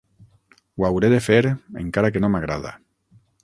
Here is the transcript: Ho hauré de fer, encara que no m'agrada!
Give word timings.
Ho 0.79 0.85
hauré 0.87 1.11
de 1.15 1.21
fer, 1.27 1.39
encara 1.85 2.13
que 2.17 2.25
no 2.25 2.33
m'agrada! 2.37 2.77